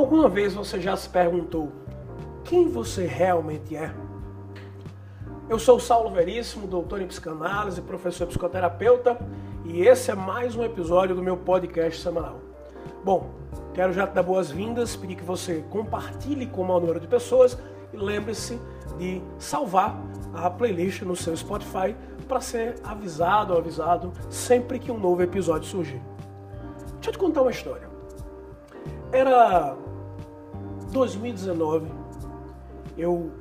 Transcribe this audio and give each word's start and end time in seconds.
Alguma 0.00 0.30
vez 0.30 0.54
você 0.54 0.80
já 0.80 0.96
se 0.96 1.10
perguntou 1.10 1.70
quem 2.42 2.70
você 2.70 3.04
realmente 3.04 3.76
é? 3.76 3.92
Eu 5.46 5.58
sou 5.58 5.76
o 5.76 5.80
Saulo 5.80 6.10
Veríssimo, 6.10 6.66
doutor 6.66 7.02
em 7.02 7.06
psicanálise, 7.06 7.82
professor 7.82 8.26
psicoterapeuta, 8.26 9.18
e 9.62 9.82
esse 9.82 10.10
é 10.10 10.14
mais 10.14 10.56
um 10.56 10.64
episódio 10.64 11.14
do 11.14 11.22
meu 11.22 11.36
podcast 11.36 12.00
semanal. 12.00 12.40
Bom, 13.04 13.28
quero 13.74 13.92
já 13.92 14.06
te 14.06 14.14
dar 14.14 14.22
boas-vindas, 14.22 14.96
pedir 14.96 15.16
que 15.16 15.22
você 15.22 15.62
compartilhe 15.68 16.46
com 16.46 16.62
o 16.62 16.64
maior 16.64 16.80
número 16.80 16.98
de 16.98 17.06
pessoas 17.06 17.58
e 17.92 17.96
lembre-se 17.98 18.58
de 18.96 19.20
salvar 19.38 20.00
a 20.32 20.48
playlist 20.48 21.02
no 21.02 21.14
seu 21.14 21.36
Spotify 21.36 21.94
para 22.26 22.40
ser 22.40 22.76
avisado 22.82 23.52
ou 23.52 23.58
avisado 23.58 24.14
sempre 24.30 24.78
que 24.78 24.90
um 24.90 24.98
novo 24.98 25.22
episódio 25.22 25.68
surgir. 25.68 26.00
Deixa 26.94 27.10
eu 27.10 27.12
te 27.12 27.18
contar 27.18 27.42
uma 27.42 27.50
história. 27.50 27.90
Era 29.12 29.76
2019, 30.90 31.90
eu 32.96 33.32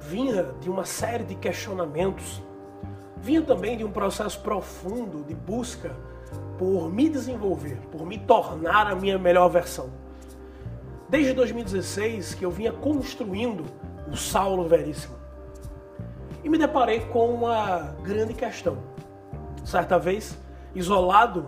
vinha 0.00 0.44
de 0.60 0.70
uma 0.70 0.84
série 0.84 1.24
de 1.24 1.34
questionamentos, 1.34 2.42
vinha 3.18 3.42
também 3.42 3.76
de 3.76 3.84
um 3.84 3.90
processo 3.90 4.40
profundo 4.40 5.22
de 5.24 5.34
busca 5.34 5.94
por 6.58 6.90
me 6.90 7.08
desenvolver, 7.08 7.78
por 7.90 8.06
me 8.06 8.18
tornar 8.18 8.86
a 8.86 8.94
minha 8.94 9.18
melhor 9.18 9.48
versão. 9.48 9.90
Desde 11.08 11.32
2016 11.34 12.34
que 12.34 12.44
eu 12.44 12.50
vinha 12.50 12.72
construindo 12.72 13.64
o 14.10 14.16
Saulo 14.16 14.66
Veríssimo. 14.66 15.14
E 16.42 16.48
me 16.48 16.58
deparei 16.58 17.00
com 17.00 17.32
uma 17.34 17.94
grande 18.02 18.34
questão. 18.34 18.78
Certa 19.64 19.98
vez, 19.98 20.36
isolado 20.74 21.46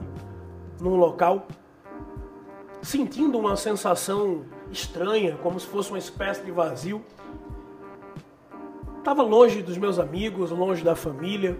num 0.81 0.97
local, 0.97 1.47
sentindo 2.83 3.39
uma 3.39 3.57
sensação 3.57 4.45
estranha, 4.71 5.37
como 5.43 5.59
se 5.59 5.67
fosse 5.67 5.91
uma 5.91 5.99
espécie 5.99 6.43
de 6.43 6.51
vazio. 6.51 7.05
Estava 8.99 9.23
longe 9.23 9.63
dos 9.63 9.77
meus 9.77 9.99
amigos, 9.99 10.51
longe 10.51 10.83
da 10.83 10.97
família. 10.97 11.59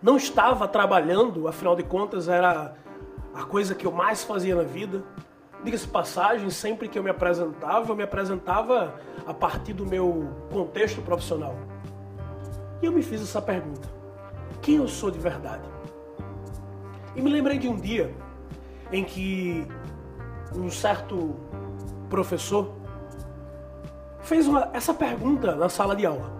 Não 0.00 0.16
estava 0.16 0.66
trabalhando, 0.66 1.46
afinal 1.46 1.76
de 1.76 1.82
contas 1.82 2.28
era 2.28 2.74
a 3.34 3.44
coisa 3.44 3.74
que 3.74 3.86
eu 3.86 3.92
mais 3.92 4.24
fazia 4.24 4.54
na 4.54 4.62
vida. 4.62 5.02
Diga-se 5.62 5.86
passagem, 5.86 6.50
sempre 6.50 6.88
que 6.88 6.98
eu 6.98 7.02
me 7.02 7.10
apresentava, 7.10 7.92
eu 7.92 7.96
me 7.96 8.02
apresentava 8.02 8.98
a 9.26 9.32
partir 9.32 9.72
do 9.72 9.86
meu 9.86 10.28
contexto 10.50 11.00
profissional. 11.02 11.54
E 12.80 12.86
eu 12.86 12.92
me 12.92 13.02
fiz 13.02 13.22
essa 13.22 13.40
pergunta: 13.40 13.88
quem 14.60 14.76
eu 14.76 14.88
sou 14.88 15.10
de 15.10 15.18
verdade? 15.18 15.62
E 17.14 17.22
me 17.22 17.30
lembrei 17.30 17.58
de 17.58 17.68
um 17.68 17.76
dia 17.76 18.12
em 18.90 19.04
que 19.04 19.66
um 20.54 20.70
certo 20.70 21.34
professor 22.12 22.70
fez 24.20 24.46
uma, 24.46 24.68
essa 24.74 24.92
pergunta 24.92 25.56
na 25.56 25.70
sala 25.70 25.96
de 25.96 26.04
aula. 26.04 26.30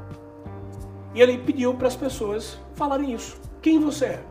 E 1.14 1.20
ele 1.22 1.38
pediu 1.38 1.72
para 1.72 1.88
as 1.88 1.96
pessoas 1.96 2.58
falarem 2.74 3.14
isso. 3.14 3.40
Quem 3.62 3.80
você 3.80 4.04
é? 4.04 4.24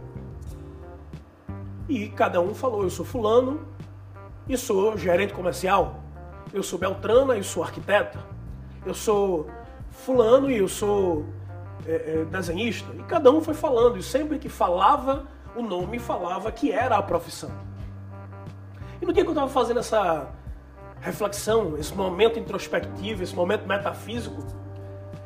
E 1.89 2.09
cada 2.09 2.39
um 2.39 2.53
falou: 2.53 2.83
eu 2.83 2.91
sou 2.91 3.03
fulano 3.03 3.65
e 4.47 4.55
sou 4.55 4.95
gerente 4.95 5.33
comercial. 5.33 6.01
Eu 6.53 6.61
sou 6.61 6.77
Beltrana 6.77 7.35
e 7.35 7.43
sou 7.43 7.63
arquiteta. 7.63 8.19
Eu 8.85 8.93
sou 8.93 9.47
fulano 9.89 10.49
e 10.51 10.57
eu 10.57 10.67
sou 10.67 11.25
é, 11.87 12.21
é, 12.21 12.25
desenhista. 12.25 12.93
E 12.95 13.03
cada 13.03 13.31
um 13.31 13.41
foi 13.41 13.55
falando. 13.55 13.97
E 13.97 14.03
sempre 14.03 14.37
que 14.37 14.49
falava 14.49 15.25
o 15.55 15.63
nome, 15.63 15.97
falava 15.97 16.51
que 16.51 16.71
era 16.71 16.97
a 16.97 17.01
profissão. 17.01 17.51
E 19.01 19.05
no 19.05 19.11
dia 19.11 19.23
que 19.23 19.29
eu 19.29 19.33
estava 19.33 19.49
fazendo 19.49 19.79
essa 19.79 20.29
reflexão, 21.01 21.75
esse 21.77 21.93
momento 21.93 22.39
introspectivo, 22.39 23.23
esse 23.23 23.35
momento 23.35 23.67
metafísico, 23.67 24.41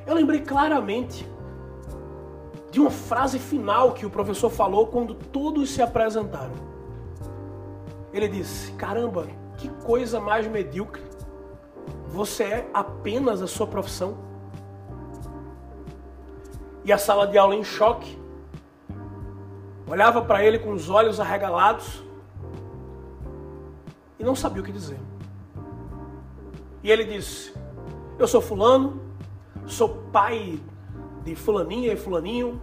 eu 0.07 0.15
lembrei 0.15 0.41
claramente 0.41 1.29
de 2.71 2.79
uma 2.79 2.89
frase 2.89 3.37
final 3.37 3.91
que 3.91 4.05
o 4.05 4.09
professor 4.09 4.49
falou 4.49 4.87
quando 4.87 5.13
todos 5.13 5.69
se 5.69 5.81
apresentaram. 5.81 6.53
Ele 8.13 8.27
disse: 8.27 8.71
Caramba, 8.73 9.27
que 9.57 9.69
coisa 9.83 10.19
mais 10.19 10.47
medíocre. 10.47 11.03
Você 12.07 12.43
é 12.43 12.69
apenas 12.73 13.41
a 13.41 13.47
sua 13.47 13.67
profissão. 13.67 14.17
E 16.83 16.93
a 16.93 16.97
sala 16.97 17.27
de 17.27 17.37
aula 17.37 17.55
em 17.55 17.63
choque 17.63 18.17
olhava 19.87 20.21
para 20.21 20.43
ele 20.43 20.59
com 20.59 20.71
os 20.71 20.89
olhos 20.89 21.19
arregalados 21.19 22.03
e 24.19 24.23
não 24.23 24.35
sabia 24.35 24.61
o 24.61 24.65
que 24.65 24.71
dizer. 24.71 24.99
E 26.85 26.91
ele 26.91 27.03
disse: 27.03 27.51
Eu 28.19 28.27
sou 28.27 28.39
Fulano, 28.39 29.01
sou 29.65 29.89
pai 30.13 30.59
de 31.23 31.35
Fulaninha 31.35 31.91
e 31.91 31.95
Fulaninho, 31.95 32.61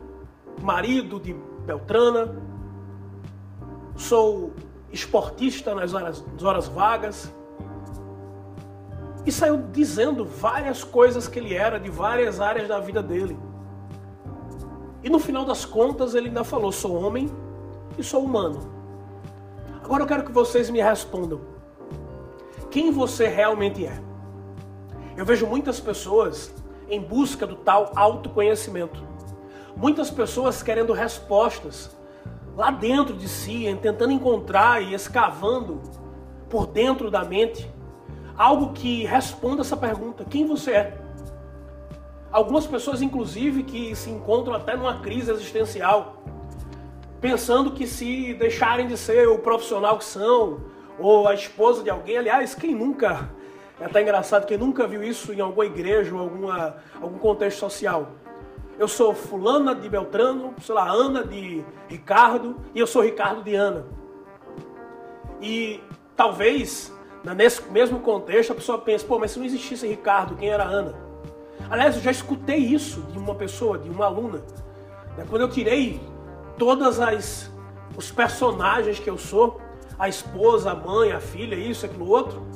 marido 0.61 1.19
de 1.19 1.35
Beltrana, 1.67 2.41
sou 3.97 4.53
esportista 4.93 5.75
nas 5.75 5.93
horas, 5.93 6.25
nas 6.35 6.43
horas 6.45 6.69
vagas. 6.69 7.35
E 9.27 9.33
saiu 9.33 9.61
dizendo 9.73 10.25
várias 10.25 10.85
coisas 10.85 11.27
que 11.27 11.41
ele 11.41 11.55
era, 11.55 11.81
de 11.81 11.91
várias 11.91 12.41
áreas 12.41 12.69
da 12.69 12.79
vida 12.79 13.03
dele. 13.03 13.37
E 15.03 15.11
no 15.11 15.19
final 15.19 15.45
das 15.45 15.65
contas 15.65 16.15
ele 16.15 16.29
ainda 16.29 16.45
falou: 16.45 16.71
sou 16.71 16.95
homem 16.95 17.29
e 17.99 18.05
sou 18.05 18.25
humano. 18.25 18.61
Agora 19.83 20.05
eu 20.05 20.07
quero 20.07 20.25
que 20.25 20.31
vocês 20.31 20.71
me 20.71 20.81
respondam 20.81 21.41
quem 22.73 22.91
você 22.91 23.29
realmente 23.29 23.85
é. 23.85 24.12
Eu 25.17 25.25
vejo 25.25 25.47
muitas 25.47 25.81
pessoas 25.81 26.55
em 26.89 27.01
busca 27.01 27.47
do 27.47 27.57
tal 27.57 27.93
autoconhecimento. 27.95 29.03
Muitas 29.77 30.11
pessoas 30.11 30.63
querendo 30.63 30.93
respostas 30.93 31.97
lá 32.57 32.71
dentro 32.71 33.15
de 33.15 33.29
si, 33.29 33.77
tentando 33.81 34.13
encontrar 34.13 34.83
e 34.83 34.95
escavando 34.95 35.81
por 36.49 36.67
dentro 36.67 37.11
da 37.11 37.25
mente 37.25 37.71
algo 38.37 38.73
que 38.73 39.05
responda 39.05 39.63
essa 39.63 39.77
pergunta: 39.77 40.25
quem 40.25 40.47
você 40.47 40.73
é? 40.73 40.99
Algumas 42.31 42.67
pessoas, 42.67 43.03
inclusive, 43.03 43.63
que 43.63 43.95
se 43.95 44.11
encontram 44.11 44.55
até 44.55 44.75
numa 44.75 45.01
crise 45.01 45.31
existencial, 45.31 46.23
pensando 47.21 47.73
que 47.73 47.87
se 47.87 48.35
deixarem 48.35 48.87
de 48.87 48.97
ser 48.97 49.29
o 49.29 49.39
profissional 49.39 49.99
que 49.99 50.05
são, 50.05 50.61
ou 50.99 51.29
a 51.29 51.35
esposa 51.35 51.83
de 51.83 51.91
alguém. 51.91 52.17
Aliás, 52.17 52.55
quem 52.55 52.75
nunca, 52.75 53.31
é 53.83 53.87
até 53.87 54.01
engraçado, 54.01 54.47
quem 54.47 54.57
nunca 54.57 54.87
viu 54.87 55.03
isso 55.03 55.33
em 55.33 55.41
alguma 55.41 55.67
igreja 55.67 56.15
ou 56.15 56.21
alguma, 56.21 56.77
algum 57.01 57.19
contexto 57.19 57.59
social. 57.59 58.13
Eu 58.79 58.87
sou 58.87 59.13
fulana 59.13 59.75
de 59.75 59.89
Beltrano, 59.89 60.55
sei 60.63 60.73
lá, 60.73 60.89
Ana 60.89 61.25
de 61.25 61.65
Ricardo, 61.89 62.55
e 62.73 62.79
eu 62.79 62.87
sou 62.87 63.03
Ricardo 63.03 63.43
de 63.43 63.57
Ana. 63.57 63.85
E 65.41 65.81
talvez, 66.17 66.95
nesse 67.37 67.61
mesmo 67.73 67.99
contexto, 67.99 68.53
a 68.53 68.55
pessoa 68.55 68.79
pense, 68.79 69.05
pô, 69.05 69.19
mas 69.19 69.33
se 69.33 69.41
não 69.41 69.47
existisse 69.47 69.85
Ricardo, 69.85 70.37
quem 70.37 70.49
era 70.49 70.63
Ana? 70.63 70.95
Aliás, 71.69 71.97
eu 71.97 72.03
já 72.03 72.13
escutei 72.13 72.59
isso 72.59 73.01
de 73.11 73.19
uma 73.19 73.35
pessoa, 73.35 73.79
de 73.79 73.91
uma 73.91 74.05
aluna. 74.07 74.45
Né? 75.17 75.27
Quando 75.29 75.43
eu 75.43 75.49
tirei 75.49 76.01
todas 76.57 77.01
as 77.01 77.51
os 77.97 78.13
personagens 78.13 79.01
que 79.01 79.11
eu 79.11 79.19
sou, 79.19 79.61
a 79.99 80.09
esposa, 80.09 80.71
a 80.71 80.75
mãe, 80.75 81.11
a 81.11 81.19
filha, 81.19 81.57
isso, 81.57 81.85
aquilo, 81.85 82.09
outro, 82.09 82.47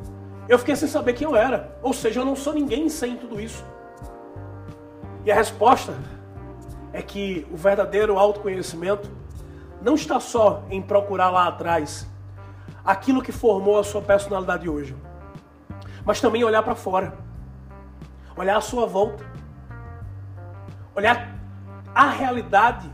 eu 0.48 0.58
fiquei 0.58 0.76
sem 0.76 0.88
saber 0.88 1.14
quem 1.14 1.26
eu 1.26 1.36
era. 1.36 1.76
Ou 1.82 1.92
seja, 1.92 2.20
eu 2.20 2.24
não 2.24 2.36
sou 2.36 2.52
ninguém 2.52 2.88
sem 2.88 3.16
tudo 3.16 3.40
isso. 3.40 3.64
E 5.24 5.32
a 5.32 5.34
resposta 5.34 5.94
é 6.92 7.02
que 7.02 7.46
o 7.50 7.56
verdadeiro 7.56 8.18
autoconhecimento 8.18 9.10
não 9.82 9.94
está 9.94 10.20
só 10.20 10.62
em 10.70 10.80
procurar 10.80 11.30
lá 11.30 11.48
atrás 11.48 12.06
aquilo 12.84 13.20
que 13.20 13.32
formou 13.32 13.78
a 13.78 13.84
sua 13.84 14.00
personalidade 14.00 14.68
hoje, 14.68 14.96
mas 16.04 16.20
também 16.20 16.44
olhar 16.44 16.62
para 16.62 16.76
fora, 16.76 17.18
olhar 18.36 18.56
à 18.56 18.60
sua 18.60 18.86
volta, 18.86 19.24
olhar 20.94 21.36
a 21.92 22.08
realidade 22.08 22.90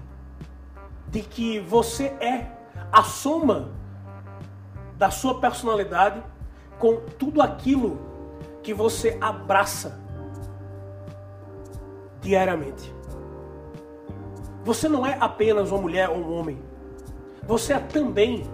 de 1.08 1.20
que 1.20 1.60
você 1.60 2.06
é 2.18 2.50
a 2.90 3.02
soma 3.02 3.70
da 4.96 5.10
sua 5.10 5.38
personalidade 5.38 6.22
com 6.82 6.96
tudo 7.16 7.40
aquilo 7.40 7.96
que 8.60 8.74
você 8.74 9.16
abraça 9.20 10.00
diariamente. 12.20 12.92
Você 14.64 14.88
não 14.88 15.06
é 15.06 15.16
apenas 15.20 15.70
uma 15.70 15.80
mulher 15.80 16.08
ou 16.08 16.16
um 16.16 16.32
homem. 16.32 16.58
Você 17.44 17.72
é 17.72 17.78
também 17.78 18.44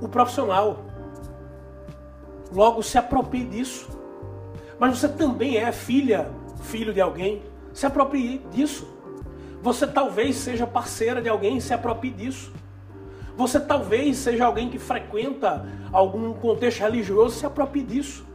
o 0.00 0.08
profissional. 0.08 0.86
Logo, 2.50 2.82
se 2.82 2.96
aproprie 2.96 3.44
disso. 3.44 3.90
Mas 4.78 4.98
você 4.98 5.08
também 5.10 5.58
é 5.58 5.70
filha, 5.72 6.30
filho 6.62 6.94
de 6.94 7.00
alguém. 7.02 7.42
Se 7.74 7.84
aproprie 7.84 8.38
disso. 8.50 8.88
Você 9.60 9.86
talvez 9.86 10.36
seja 10.36 10.66
parceira 10.66 11.20
de 11.20 11.28
alguém, 11.28 11.60
se 11.60 11.74
aproprie 11.74 12.10
disso. 12.10 12.50
Você 13.36 13.60
talvez 13.60 14.16
seja 14.16 14.46
alguém 14.46 14.70
que 14.70 14.78
frequenta 14.78 15.66
algum 15.92 16.32
contexto 16.32 16.80
religioso, 16.80 17.38
se 17.38 17.44
aproprie 17.44 17.82
disso. 17.82 18.26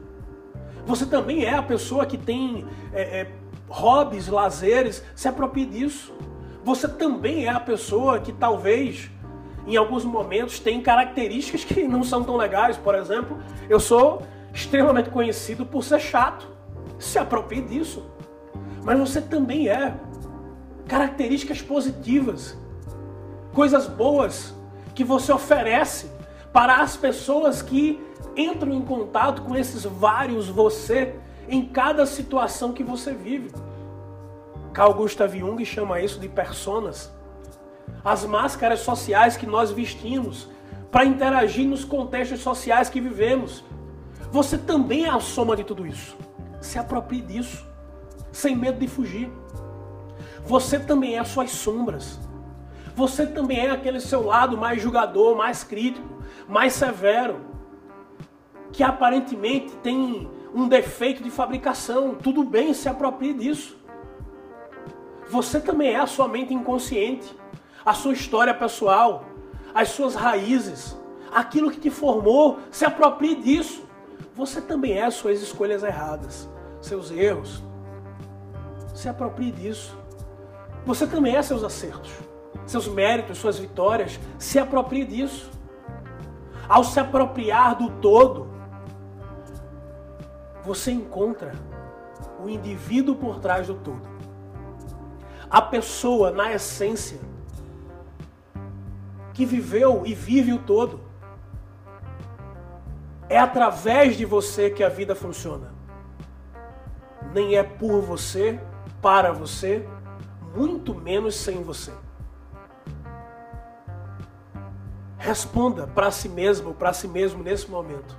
Você 0.86 1.06
também 1.06 1.44
é 1.44 1.56
a 1.56 1.64
pessoa 1.64 2.06
que 2.06 2.18
tem 2.18 2.66
é, 2.94 3.22
é, 3.22 3.32
hobbies, 3.68 4.28
lazeres, 4.28 5.04
se 5.16 5.28
aproprie 5.28 5.66
disso. 5.66 6.14
Você 6.64 6.88
também 6.88 7.46
é 7.46 7.50
a 7.50 7.60
pessoa 7.60 8.20
que 8.20 8.32
talvez 8.32 9.10
em 9.66 9.76
alguns 9.76 10.06
momentos 10.06 10.60
tem 10.60 10.82
características 10.82 11.64
que 11.64 11.88
não 11.88 12.04
são 12.04 12.24
tão 12.24 12.38
legais. 12.38 12.78
Por 12.78 12.94
exemplo, 12.94 13.40
eu 13.68 13.80
sou 13.80 14.22
extremamente 14.54 15.10
conhecido 15.10 15.66
por 15.66 15.84
ser 15.84 16.00
chato. 16.00 16.48
Se 17.00 17.18
aproprie 17.18 17.62
disso. 17.62 18.06
Mas 18.84 19.00
você 19.00 19.20
também 19.20 19.68
é. 19.68 19.96
Características 20.88 21.62
positivas, 21.62 22.58
coisas 23.54 23.88
boas 23.88 24.54
que 24.94 25.04
você 25.04 25.32
oferece 25.32 26.12
para 26.52 26.82
as 26.82 26.98
pessoas 26.98 27.62
que 27.62 28.02
entram 28.36 28.74
em 28.74 28.82
contato 28.82 29.42
com 29.42 29.56
esses 29.56 29.84
vários 29.84 30.48
você 30.48 31.16
em 31.48 31.66
cada 31.66 32.06
situação 32.06 32.74
que 32.74 32.84
você 32.84 33.14
vive. 33.14 33.52
Carl 34.74 34.94
Gustav 34.94 35.34
Jung 35.38 35.64
chama 35.66 36.00
isso 36.00 36.20
de 36.20 36.30
personas. 36.30 37.12
As 38.04 38.26
máscaras 38.26 38.80
sociais 38.80 39.36
que 39.36 39.46
nós 39.46 39.72
vestimos 39.72 40.48
para 40.90 41.06
interagir 41.06 41.68
nos 41.68 41.84
contextos 41.84 42.42
sociais 42.42 42.90
que 42.90 43.02
vivemos. 43.02 43.64
Você 44.32 44.58
também 44.58 45.06
é 45.06 45.10
a 45.10 45.20
soma 45.20 45.56
de 45.56 45.64
tudo 45.64 45.86
isso. 45.86 46.18
Se 46.62 46.80
aproprie 46.80 47.22
disso, 47.22 47.66
sem 48.32 48.56
medo 48.56 48.80
de 48.80 48.88
fugir. 48.88 49.30
Você 50.46 50.80
também 50.80 51.16
é 51.16 51.20
as 51.20 51.28
suas 51.28 51.52
sombras. 51.52 52.20
Você 52.96 53.26
também 53.26 53.60
é 53.60 53.72
aquele 53.72 54.00
seu 54.00 54.26
lado 54.26 54.58
mais 54.58 54.82
julgador, 54.82 55.36
mais 55.36 55.64
crítico, 55.64 56.08
mais 56.48 56.74
severo, 56.74 57.40
que 58.72 58.84
aparentemente 58.84 59.76
tem 59.78 60.30
um 60.54 60.68
defeito 60.68 61.24
de 61.24 61.30
fabricação. 61.30 62.16
Tudo 62.16 62.44
bem, 62.44 62.74
se 62.74 62.90
aproprie 62.90 63.34
disso. 63.34 63.78
Você 65.30 65.60
também 65.60 65.94
é 65.94 66.00
a 66.00 66.08
sua 66.08 66.28
mente 66.28 66.54
inconsciente, 66.54 67.36
a 67.86 67.94
sua 67.94 68.14
história 68.14 68.54
pessoal, 68.54 69.26
as 69.74 69.90
suas 69.90 70.14
raízes, 70.14 70.98
aquilo 71.32 71.72
que 71.72 71.80
te 71.80 71.90
formou, 71.90 72.60
se 72.70 72.84
aproprie 72.86 73.36
disso. 73.36 73.86
Você 74.36 74.62
também 74.62 74.94
é 74.94 75.06
as 75.06 75.14
suas 75.14 75.42
escolhas 75.42 75.84
erradas, 75.84 76.50
seus 76.82 77.12
erros. 77.12 77.64
Se 78.94 79.08
aproprie 79.08 79.52
disso. 79.52 79.98
Você 80.86 81.08
também 81.08 81.36
é 81.36 81.42
seus 81.42 81.64
acertos, 81.64 82.12
seus 82.66 82.88
méritos, 82.88 83.38
suas 83.38 83.58
vitórias. 83.58 84.20
Se 84.38 84.60
aproprie 84.60 85.06
disso. 85.06 85.52
Ao 86.68 86.84
se 86.84 87.00
apropriar 87.00 87.76
do 87.76 87.90
todo, 87.90 88.48
você 90.64 90.92
encontra 90.92 91.54
o 92.42 92.50
indivíduo 92.50 93.16
por 93.16 93.40
trás 93.40 93.68
do 93.68 93.76
todo. 93.76 94.10
A 95.50 95.62
pessoa, 95.62 96.32
na 96.32 96.54
essência, 96.54 97.20
que 99.34 99.46
viveu 99.46 100.04
e 100.06 100.14
vive 100.14 100.54
o 100.54 100.60
todo. 100.60 101.02
É 103.28 103.38
através 103.38 104.16
de 104.18 104.26
você 104.26 104.70
que 104.70 104.84
a 104.84 104.90
vida 104.90 105.16
funciona. 105.16 105.74
Nem 107.34 107.56
é 107.56 107.64
por 107.64 108.02
você, 108.02 108.60
para 109.02 109.32
você, 109.32 109.88
muito 110.56 110.94
menos 110.94 111.36
sem 111.36 111.64
você. 111.64 111.92
Responda 115.22 115.86
para 115.86 116.10
si 116.10 116.28
mesmo, 116.28 116.74
para 116.74 116.92
si 116.94 117.08
mesmo 117.08 117.44
nesse 117.44 117.70
momento. 117.70 118.18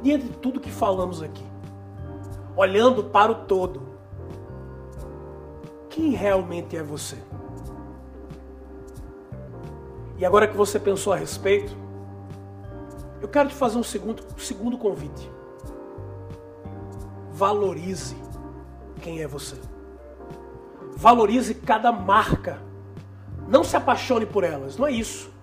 Diante 0.00 0.26
de 0.26 0.32
tudo 0.34 0.60
que 0.60 0.70
falamos 0.70 1.20
aqui, 1.20 1.44
olhando 2.56 3.02
para 3.02 3.32
o 3.32 3.34
todo, 3.34 3.82
quem 5.90 6.10
realmente 6.10 6.76
é 6.76 6.84
você? 6.84 7.18
E 10.16 10.24
agora 10.24 10.46
que 10.46 10.56
você 10.56 10.78
pensou 10.78 11.12
a 11.12 11.16
respeito, 11.16 11.76
eu 13.20 13.26
quero 13.26 13.48
te 13.48 13.56
fazer 13.56 13.76
um 13.76 13.82
segundo, 13.82 14.22
segundo 14.38 14.78
convite. 14.78 15.28
Valorize 17.32 18.16
quem 19.02 19.20
é 19.20 19.26
você. 19.26 19.56
Valorize 20.94 21.54
cada 21.56 21.90
marca. 21.90 22.62
Não 23.48 23.64
se 23.64 23.76
apaixone 23.76 24.26
por 24.26 24.44
elas, 24.44 24.76
não 24.76 24.86
é 24.86 24.92
isso. 24.92 25.36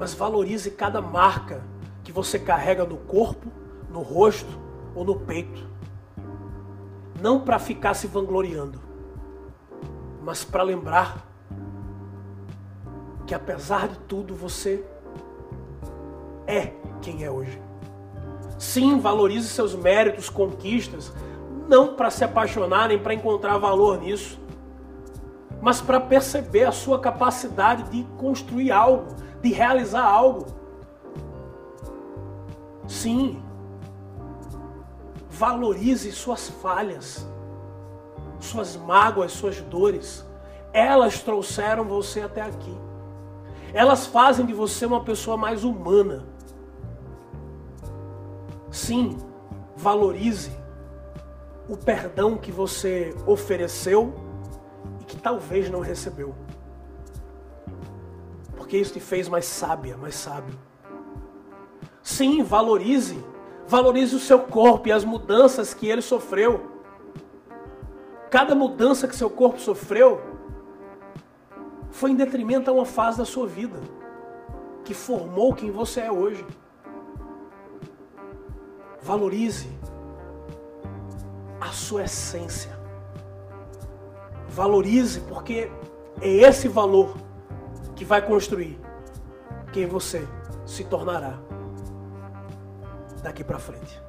Mas 0.00 0.14
valorize 0.14 0.70
cada 0.70 1.02
marca 1.02 1.62
que 2.02 2.10
você 2.10 2.38
carrega 2.38 2.86
no 2.86 2.96
corpo, 2.96 3.52
no 3.90 4.00
rosto 4.00 4.58
ou 4.94 5.04
no 5.04 5.14
peito. 5.14 5.68
Não 7.20 7.40
para 7.40 7.58
ficar 7.58 7.92
se 7.92 8.06
vangloriando, 8.06 8.80
mas 10.22 10.42
para 10.42 10.62
lembrar 10.62 11.28
que 13.26 13.34
apesar 13.34 13.88
de 13.88 13.98
tudo 14.00 14.34
você 14.34 14.82
é 16.46 16.72
quem 17.02 17.22
é 17.22 17.30
hoje. 17.30 17.60
Sim, 18.58 18.98
valorize 18.98 19.48
seus 19.48 19.74
méritos, 19.74 20.30
conquistas, 20.30 21.12
não 21.68 21.94
para 21.94 22.10
se 22.10 22.24
apaixonar 22.24 22.88
nem 22.88 22.98
para 22.98 23.12
encontrar 23.12 23.58
valor 23.58 24.00
nisso, 24.00 24.40
mas 25.60 25.80
para 25.80 26.00
perceber 26.00 26.64
a 26.64 26.72
sua 26.72 26.98
capacidade 26.98 27.82
de 27.90 28.02
construir 28.16 28.72
algo, 28.72 29.14
de 29.42 29.52
realizar 29.52 30.04
algo. 30.04 30.46
Sim, 32.86 33.42
valorize 35.28 36.10
suas 36.12 36.50
falhas, 36.50 37.26
suas 38.38 38.76
mágoas, 38.76 39.32
suas 39.32 39.60
dores. 39.60 40.26
Elas 40.72 41.22
trouxeram 41.22 41.84
você 41.84 42.20
até 42.20 42.42
aqui. 42.42 42.76
Elas 43.72 44.06
fazem 44.06 44.44
de 44.44 44.52
você 44.52 44.84
uma 44.84 45.02
pessoa 45.02 45.36
mais 45.36 45.64
humana. 45.64 46.26
Sim, 48.70 49.16
valorize 49.76 50.50
o 51.68 51.76
perdão 51.76 52.36
que 52.36 52.50
você 52.50 53.14
ofereceu 53.26 54.12
e 55.00 55.04
que 55.04 55.16
talvez 55.16 55.70
não 55.70 55.80
recebeu. 55.80 56.34
Porque 58.70 58.78
isso 58.78 58.92
te 58.92 59.00
fez 59.00 59.28
mais 59.28 59.46
sábia, 59.46 59.96
mais 59.96 60.14
sábio. 60.14 60.56
Sim, 62.04 62.40
valorize. 62.44 63.18
Valorize 63.66 64.14
o 64.14 64.20
seu 64.20 64.38
corpo 64.38 64.86
e 64.86 64.92
as 64.92 65.04
mudanças 65.04 65.74
que 65.74 65.88
ele 65.88 66.00
sofreu. 66.00 66.70
Cada 68.30 68.54
mudança 68.54 69.08
que 69.08 69.16
seu 69.16 69.28
corpo 69.28 69.58
sofreu 69.58 70.20
foi 71.90 72.12
em 72.12 72.14
detrimento 72.14 72.70
a 72.70 72.72
uma 72.72 72.84
fase 72.84 73.18
da 73.18 73.24
sua 73.24 73.44
vida 73.44 73.80
que 74.84 74.94
formou 74.94 75.52
quem 75.52 75.72
você 75.72 76.02
é 76.02 76.12
hoje. 76.12 76.46
Valorize 79.02 79.68
a 81.60 81.72
sua 81.72 82.04
essência. 82.04 82.70
Valorize, 84.48 85.18
porque 85.22 85.68
é 86.20 86.28
esse 86.28 86.68
valor 86.68 87.29
que 88.00 88.04
vai 88.06 88.22
construir 88.22 88.80
quem 89.74 89.84
você 89.84 90.26
se 90.64 90.84
tornará 90.84 91.34
daqui 93.22 93.44
para 93.44 93.58
frente. 93.58 94.00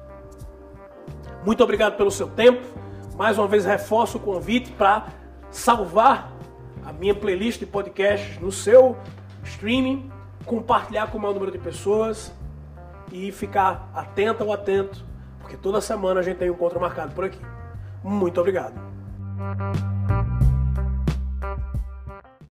Muito 1.44 1.62
obrigado 1.62 1.98
pelo 1.98 2.10
seu 2.10 2.26
tempo. 2.26 2.66
Mais 3.18 3.36
uma 3.36 3.46
vez 3.46 3.66
reforço 3.66 4.16
o 4.16 4.20
convite 4.22 4.72
para 4.72 5.08
salvar 5.50 6.32
a 6.82 6.90
minha 6.90 7.14
playlist 7.14 7.58
de 7.60 7.66
podcasts 7.66 8.40
no 8.40 8.50
seu 8.50 8.96
streaming, 9.44 10.10
compartilhar 10.46 11.10
com 11.10 11.18
o 11.18 11.20
maior 11.20 11.34
número 11.34 11.52
de 11.52 11.58
pessoas 11.58 12.32
e 13.12 13.30
ficar 13.30 13.90
atento 13.94 14.42
ou 14.42 14.54
atento 14.54 15.04
porque 15.38 15.54
toda 15.54 15.82
semana 15.82 16.20
a 16.20 16.22
gente 16.22 16.38
tem 16.38 16.48
um 16.48 16.54
encontro 16.54 16.80
marcado 16.80 17.12
por 17.12 17.26
aqui. 17.26 17.44
Muito 18.02 18.40
obrigado. 18.40 18.72